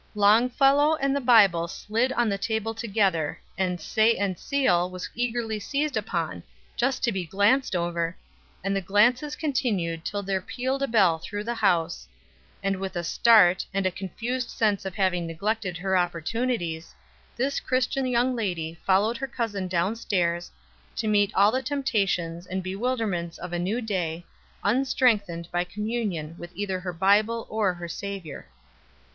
Longfellow 0.15 0.95
and 0.95 1.15
the 1.15 1.21
Bible 1.21 1.67
slid 1.67 2.11
on 2.13 2.27
the 2.27 2.39
table 2.39 2.73
together, 2.73 3.39
and 3.55 3.79
"Say 3.79 4.15
and 4.15 4.35
Seal" 4.39 4.89
was 4.89 5.07
eagerly 5.13 5.59
seized 5.59 5.95
upon, 5.95 6.41
just 6.75 7.03
to 7.03 7.11
be 7.11 7.23
glanced 7.23 7.75
over, 7.75 8.17
and 8.63 8.75
the 8.75 8.81
glances 8.81 9.35
continued 9.35 9.99
until 9.99 10.23
there 10.23 10.41
pealed 10.41 10.81
a 10.81 10.87
bell 10.87 11.19
through 11.19 11.43
the 11.43 11.53
house; 11.53 12.07
and, 12.63 12.77
with 12.77 12.95
a 12.95 13.03
start, 13.03 13.63
and 13.75 13.85
a 13.85 13.91
confused 13.91 14.49
sense 14.49 14.85
of 14.85 14.95
having 14.95 15.27
neglected 15.27 15.77
her 15.77 15.95
opportunities, 15.95 16.95
this 17.37 17.59
Christian 17.59 18.07
young 18.07 18.35
lady 18.35 18.79
followed 18.83 19.17
her 19.17 19.27
cousin 19.27 19.67
down 19.67 19.95
stairs, 19.95 20.49
to 20.95 21.07
meet 21.07 21.31
all 21.35 21.51
the 21.51 21.61
temptations 21.61 22.47
and 22.47 22.63
bewilderments 22.63 23.37
of 23.37 23.53
a 23.53 23.59
new 23.59 23.81
day, 23.81 24.25
unstrengthened 24.63 25.47
by 25.51 25.63
communion 25.63 26.33
with 26.39 26.49
either 26.55 26.79
her 26.79 26.91
Bible 26.91 27.45
or 27.51 27.75
her 27.75 27.87
Savior. 27.87 28.47